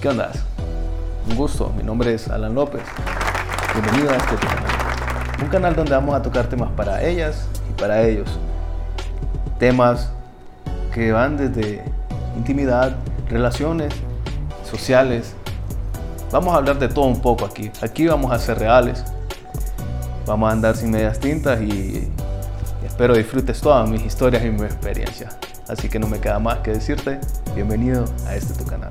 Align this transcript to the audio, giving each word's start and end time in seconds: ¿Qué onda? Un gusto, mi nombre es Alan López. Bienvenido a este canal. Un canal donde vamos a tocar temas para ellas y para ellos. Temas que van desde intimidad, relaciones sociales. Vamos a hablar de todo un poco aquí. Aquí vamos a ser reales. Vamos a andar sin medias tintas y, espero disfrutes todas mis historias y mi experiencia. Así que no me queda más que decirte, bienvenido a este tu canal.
¿Qué 0.00 0.08
onda? 0.08 0.32
Un 1.28 1.36
gusto, 1.36 1.70
mi 1.76 1.82
nombre 1.82 2.14
es 2.14 2.28
Alan 2.28 2.54
López. 2.54 2.80
Bienvenido 3.74 4.10
a 4.10 4.16
este 4.16 4.36
canal. 4.36 4.64
Un 5.42 5.48
canal 5.48 5.76
donde 5.76 5.92
vamos 5.92 6.14
a 6.14 6.22
tocar 6.22 6.46
temas 6.46 6.70
para 6.70 7.04
ellas 7.04 7.46
y 7.68 7.78
para 7.78 8.02
ellos. 8.02 8.38
Temas 9.58 10.10
que 10.94 11.12
van 11.12 11.36
desde 11.36 11.84
intimidad, 12.38 12.96
relaciones 13.28 13.92
sociales. 14.64 15.34
Vamos 16.32 16.54
a 16.54 16.56
hablar 16.56 16.78
de 16.78 16.88
todo 16.88 17.04
un 17.04 17.20
poco 17.20 17.44
aquí. 17.44 17.70
Aquí 17.82 18.06
vamos 18.06 18.32
a 18.32 18.38
ser 18.38 18.58
reales. 18.58 19.04
Vamos 20.24 20.48
a 20.48 20.52
andar 20.52 20.74
sin 20.74 20.90
medias 20.90 21.20
tintas 21.20 21.60
y, 21.60 22.10
espero 22.86 23.14
disfrutes 23.14 23.60
todas 23.60 23.88
mis 23.88 24.04
historias 24.04 24.44
y 24.44 24.50
mi 24.50 24.62
experiencia. 24.62 25.28
Así 25.68 25.88
que 25.88 25.98
no 25.98 26.06
me 26.06 26.18
queda 26.20 26.38
más 26.38 26.58
que 26.58 26.72
decirte, 26.72 27.20
bienvenido 27.54 28.04
a 28.26 28.34
este 28.34 28.54
tu 28.54 28.68
canal. 28.68 28.90